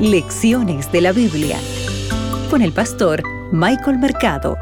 Lecciones 0.00 0.92
de 0.92 1.00
la 1.00 1.12
Biblia 1.12 1.56
con 2.50 2.60
el 2.60 2.70
pastor 2.70 3.22
Michael 3.50 3.98
Mercado. 3.98 4.58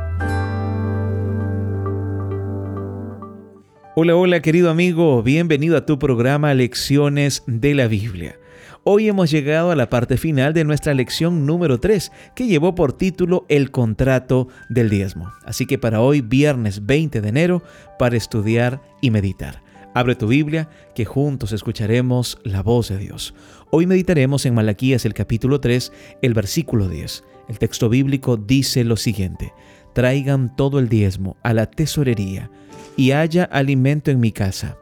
Hola, 3.97 4.15
hola 4.15 4.41
querido 4.43 4.71
amigo, 4.71 5.25
bienvenido 5.25 5.77
a 5.77 5.87
tu 5.87 5.99
programa 5.99 6.55
Lecciones 6.55 7.43
de 7.49 7.75
la 7.75 7.89
Biblia. 7.89 8.39
Hoy 8.85 9.09
hemos 9.09 9.29
llegado 9.29 9.73
a 9.73 9.77
la 9.77 9.91
parte 9.91 10.19
final 10.19 10.55
de 10.55 10.63
nuestra 10.63 10.95
lección 10.95 11.47
número 11.47 11.81
3, 11.81 12.13
que 12.37 12.47
llevó 12.47 12.77
por 12.77 12.93
título 12.93 13.45
El 13.49 13.73
contrato 13.73 14.47
del 14.69 14.89
diezmo. 14.89 15.33
Así 15.45 15.67
que 15.67 15.79
para 15.79 16.01
hoy, 16.01 16.21
viernes 16.21 16.87
20 16.87 17.21
de 17.21 17.29
enero, 17.29 17.65
para 17.99 18.17
estudiar 18.17 18.81
y 19.01 19.11
meditar. 19.11 19.64
Abre 19.95 20.17
tu 20.17 20.27
Biblia, 20.27 20.69
que 20.97 21.05
juntos 21.05 21.53
escucharemos 21.53 22.39
la 22.43 22.65
voz 22.65 22.89
de 22.89 22.99
Dios. 22.99 23.33
Hoy 23.71 23.87
meditaremos 23.87 24.45
en 24.45 24.53
Malaquías 24.53 25.05
el 25.05 25.15
capítulo 25.15 25.61
3, 25.61 25.93
el 26.21 26.35
versículo 26.35 26.89
10. 26.89 27.23
El 27.49 27.59
texto 27.61 27.89
bíblico 27.89 28.37
dice 28.37 28.83
lo 28.83 28.97
siguiente, 28.97 29.55
traigan 29.93 30.57
todo 30.57 30.81
el 30.81 30.89
diezmo 30.89 31.37
a 31.45 31.55
la 31.55 31.71
tesorería 31.71 32.51
y 32.97 33.13
haya 33.13 33.45
alimento 33.45 34.11
en 34.11 34.19
mi 34.19 34.33
casa. 34.33 34.79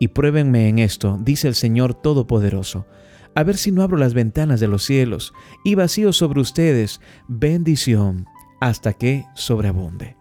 Y 0.00 0.08
pruébenme 0.08 0.68
en 0.68 0.80
esto, 0.80 1.16
dice 1.22 1.46
el 1.46 1.54
Señor 1.54 1.94
Todopoderoso, 1.94 2.86
a 3.36 3.44
ver 3.44 3.56
si 3.56 3.70
no 3.70 3.82
abro 3.82 3.96
las 3.96 4.14
ventanas 4.14 4.58
de 4.58 4.66
los 4.66 4.82
cielos 4.82 5.32
y 5.64 5.76
vacío 5.76 6.12
sobre 6.12 6.40
ustedes 6.40 7.00
bendición 7.28 8.26
hasta 8.60 8.94
que 8.94 9.26
sobreabunde. 9.36 10.16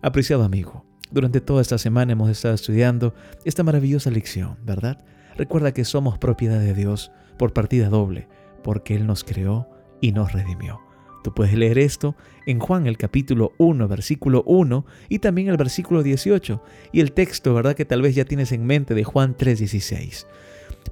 Apreciado 0.00 0.44
amigo, 0.44 0.87
durante 1.10 1.40
toda 1.40 1.62
esta 1.62 1.78
semana 1.78 2.12
hemos 2.12 2.30
estado 2.30 2.54
estudiando 2.54 3.14
esta 3.44 3.62
maravillosa 3.62 4.10
lección, 4.10 4.56
¿verdad? 4.64 5.04
Recuerda 5.36 5.72
que 5.72 5.84
somos 5.84 6.18
propiedad 6.18 6.58
de 6.58 6.74
Dios 6.74 7.12
por 7.38 7.52
partida 7.52 7.88
doble, 7.88 8.28
porque 8.62 8.94
Él 8.94 9.06
nos 9.06 9.24
creó 9.24 9.68
y 10.00 10.12
nos 10.12 10.32
redimió. 10.32 10.80
Tú 11.22 11.34
puedes 11.34 11.54
leer 11.54 11.78
esto 11.78 12.14
en 12.46 12.58
Juan 12.58 12.86
el 12.86 12.96
capítulo 12.96 13.52
1, 13.58 13.88
versículo 13.88 14.44
1 14.46 14.86
y 15.08 15.18
también 15.18 15.48
el 15.48 15.56
versículo 15.56 16.02
18 16.02 16.62
y 16.92 17.00
el 17.00 17.12
texto, 17.12 17.54
¿verdad? 17.54 17.74
Que 17.74 17.84
tal 17.84 18.02
vez 18.02 18.14
ya 18.14 18.24
tienes 18.24 18.52
en 18.52 18.64
mente 18.64 18.94
de 18.94 19.04
Juan 19.04 19.36
3:16. 19.36 20.26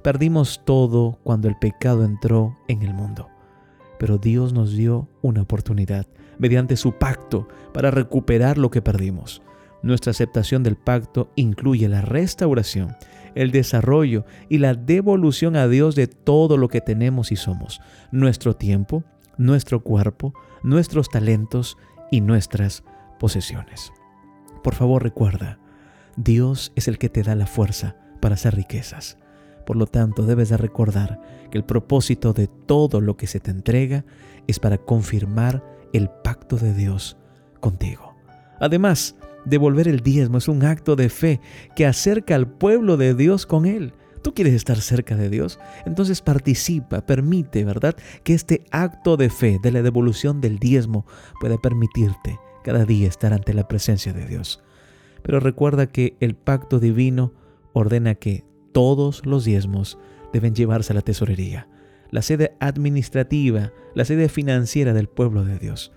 Perdimos 0.01 0.61
todo 0.65 1.17
cuando 1.23 1.47
el 1.47 1.57
pecado 1.57 2.03
entró 2.03 2.57
en 2.67 2.83
el 2.83 2.93
mundo, 2.93 3.29
pero 3.99 4.17
Dios 4.17 4.53
nos 4.53 4.73
dio 4.73 5.07
una 5.21 5.41
oportunidad 5.41 6.05
mediante 6.37 6.75
su 6.75 6.93
pacto 6.93 7.47
para 7.73 7.89
recuperar 7.89 8.57
lo 8.57 8.69
que 8.69 8.81
perdimos. 8.81 9.41
Nuestra 9.87 10.11
aceptación 10.11 10.63
del 10.63 10.75
pacto 10.75 11.31
incluye 11.37 11.87
la 11.87 12.01
restauración, 12.01 12.97
el 13.35 13.51
desarrollo 13.51 14.25
y 14.49 14.57
la 14.57 14.73
devolución 14.73 15.55
a 15.55 15.69
Dios 15.69 15.95
de 15.95 16.07
todo 16.07 16.57
lo 16.57 16.67
que 16.67 16.81
tenemos 16.81 17.31
y 17.31 17.37
somos, 17.37 17.79
nuestro 18.11 18.53
tiempo, 18.53 19.05
nuestro 19.37 19.81
cuerpo, 19.81 20.33
nuestros 20.61 21.07
talentos 21.07 21.77
y 22.11 22.19
nuestras 22.19 22.83
posesiones. 23.17 23.93
Por 24.61 24.75
favor 24.75 25.03
recuerda, 25.03 25.57
Dios 26.17 26.73
es 26.75 26.89
el 26.89 26.97
que 26.97 27.07
te 27.07 27.23
da 27.23 27.35
la 27.35 27.47
fuerza 27.47 27.95
para 28.19 28.35
hacer 28.35 28.55
riquezas. 28.55 29.17
Por 29.65 29.77
lo 29.77 29.87
tanto, 29.87 30.23
debes 30.23 30.49
de 30.49 30.57
recordar 30.57 31.21
que 31.49 31.57
el 31.57 31.63
propósito 31.63 32.33
de 32.33 32.47
todo 32.47 32.99
lo 32.99 33.15
que 33.15 33.27
se 33.27 33.39
te 33.39 33.51
entrega 33.51 34.03
es 34.47 34.59
para 34.59 34.79
confirmar 34.79 35.63
el 35.93 36.09
pacto 36.09 36.57
de 36.57 36.73
Dios 36.73 37.15
contigo. 37.61 38.17
Además, 38.59 39.15
Devolver 39.47 39.87
el 39.87 40.01
diezmo 40.01 40.39
es 40.39 40.49
un 40.49 40.65
acto 40.65 40.97
de 40.97 41.07
fe 41.07 41.39
que 41.73 41.85
acerca 41.85 42.35
al 42.35 42.49
pueblo 42.49 42.97
de 42.97 43.13
Dios 43.13 43.45
con 43.45 43.65
Él. 43.65 43.93
¿Tú 44.21 44.33
quieres 44.33 44.53
estar 44.53 44.75
cerca 44.81 45.15
de 45.15 45.29
Dios? 45.29 45.57
Entonces 45.85 46.21
participa, 46.21 47.05
permite, 47.05 47.63
¿verdad? 47.63 47.95
Que 48.25 48.33
este 48.33 48.65
acto 48.71 49.15
de 49.15 49.29
fe 49.29 49.57
de 49.63 49.71
la 49.71 49.81
devolución 49.81 50.41
del 50.41 50.59
diezmo 50.59 51.05
pueda 51.39 51.57
permitirte 51.57 52.37
cada 52.61 52.83
día 52.83 53.07
estar 53.07 53.31
ante 53.31 53.53
la 53.53 53.69
presencia 53.69 54.11
de 54.11 54.27
Dios. 54.27 54.61
Pero 55.23 55.39
recuerda 55.39 55.87
que 55.87 56.17
el 56.19 56.35
pacto 56.35 56.81
divino 56.81 57.31
ordena 57.71 58.15
que 58.15 58.43
todos 58.73 59.25
los 59.25 59.45
diezmos 59.45 59.97
deben 60.33 60.55
llevarse 60.55 60.91
a 60.91 60.95
la 60.95 61.01
tesorería, 61.03 61.69
la 62.11 62.21
sede 62.21 62.57
administrativa, 62.59 63.71
la 63.95 64.03
sede 64.03 64.27
financiera 64.27 64.91
del 64.91 65.07
pueblo 65.07 65.45
de 65.45 65.57
Dios. 65.57 65.93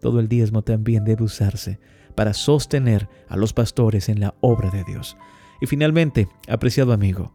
Todo 0.00 0.20
el 0.20 0.28
diezmo 0.28 0.62
también 0.62 1.04
debe 1.04 1.24
usarse 1.24 1.80
para 2.14 2.34
sostener 2.34 3.08
a 3.28 3.36
los 3.36 3.52
pastores 3.52 4.08
en 4.08 4.20
la 4.20 4.34
obra 4.40 4.70
de 4.70 4.84
Dios. 4.84 5.16
Y 5.60 5.66
finalmente, 5.66 6.28
apreciado 6.48 6.92
amigo, 6.92 7.32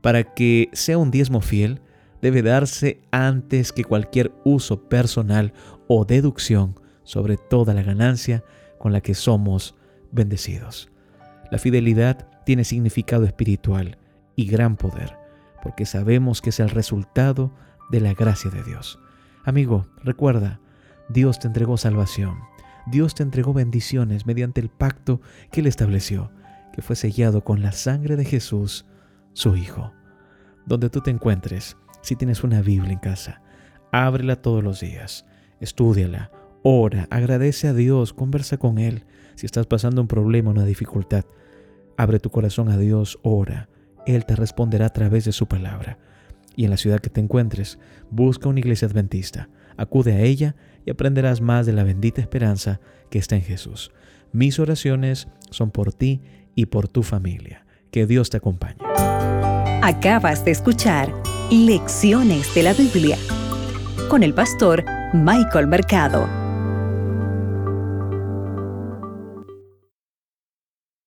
para 0.00 0.34
que 0.34 0.68
sea 0.72 0.98
un 0.98 1.10
diezmo 1.10 1.40
fiel, 1.40 1.80
debe 2.22 2.42
darse 2.42 3.00
antes 3.10 3.72
que 3.72 3.84
cualquier 3.84 4.32
uso 4.44 4.88
personal 4.88 5.52
o 5.86 6.04
deducción 6.04 6.78
sobre 7.04 7.36
toda 7.36 7.74
la 7.74 7.82
ganancia 7.82 8.44
con 8.78 8.92
la 8.92 9.00
que 9.00 9.14
somos 9.14 9.74
bendecidos. 10.12 10.90
La 11.50 11.58
fidelidad 11.58 12.26
tiene 12.44 12.64
significado 12.64 13.24
espiritual 13.24 13.98
y 14.36 14.46
gran 14.46 14.76
poder, 14.76 15.16
porque 15.62 15.86
sabemos 15.86 16.40
que 16.40 16.50
es 16.50 16.60
el 16.60 16.70
resultado 16.70 17.52
de 17.90 18.00
la 18.00 18.14
gracia 18.14 18.50
de 18.50 18.62
Dios. 18.62 18.98
Amigo, 19.44 19.86
recuerda, 20.04 20.60
Dios 21.08 21.38
te 21.38 21.46
entregó 21.46 21.76
salvación 21.76 22.38
Dios 22.90 23.14
te 23.14 23.22
entregó 23.22 23.52
bendiciones 23.52 24.24
mediante 24.24 24.60
el 24.60 24.70
pacto 24.70 25.20
que 25.50 25.60
Él 25.60 25.66
estableció, 25.66 26.30
que 26.72 26.80
fue 26.80 26.96
sellado 26.96 27.44
con 27.44 27.62
la 27.62 27.72
sangre 27.72 28.16
de 28.16 28.24
Jesús, 28.24 28.86
su 29.34 29.56
Hijo. 29.56 29.92
Donde 30.66 30.88
tú 30.88 31.00
te 31.00 31.10
encuentres, 31.10 31.76
si 32.02 32.16
tienes 32.16 32.44
una 32.44 32.62
Biblia 32.62 32.92
en 32.92 32.98
casa, 32.98 33.42
ábrela 33.92 34.36
todos 34.36 34.62
los 34.62 34.80
días, 34.80 35.26
estúdiala, 35.60 36.30
ora, 36.62 37.06
agradece 37.10 37.68
a 37.68 37.74
Dios, 37.74 38.12
conversa 38.12 38.56
con 38.56 38.78
Él. 38.78 39.04
Si 39.34 39.46
estás 39.46 39.66
pasando 39.66 40.00
un 40.00 40.08
problema, 40.08 40.50
una 40.50 40.64
dificultad, 40.64 41.24
abre 41.96 42.20
tu 42.20 42.30
corazón 42.30 42.70
a 42.70 42.78
Dios, 42.78 43.18
ora. 43.22 43.68
Él 44.06 44.24
te 44.24 44.36
responderá 44.36 44.86
a 44.86 44.92
través 44.92 45.26
de 45.26 45.32
su 45.32 45.46
palabra. 45.46 45.98
Y 46.56 46.64
en 46.64 46.70
la 46.70 46.76
ciudad 46.76 47.00
que 47.00 47.10
te 47.10 47.20
encuentres, 47.20 47.78
busca 48.10 48.48
una 48.48 48.60
iglesia 48.60 48.88
adventista, 48.88 49.48
acude 49.78 50.12
a 50.12 50.20
ella 50.20 50.54
y 50.84 50.90
aprenderás 50.90 51.40
más 51.40 51.64
de 51.64 51.72
la 51.72 51.84
bendita 51.84 52.20
esperanza 52.20 52.80
que 53.08 53.18
está 53.18 53.36
en 53.36 53.42
Jesús. 53.42 53.90
Mis 54.32 54.58
oraciones 54.58 55.28
son 55.50 55.70
por 55.70 55.94
ti 55.94 56.20
y 56.54 56.66
por 56.66 56.88
tu 56.88 57.02
familia. 57.02 57.64
Que 57.90 58.06
Dios 58.06 58.28
te 58.28 58.36
acompañe. 58.36 58.76
Acabas 59.82 60.44
de 60.44 60.50
escuchar 60.50 61.10
Lecciones 61.50 62.54
de 62.54 62.62
la 62.62 62.74
Biblia 62.74 63.16
con 64.10 64.22
el 64.22 64.34
pastor 64.34 64.84
Michael 65.14 65.66
Mercado. 65.66 66.47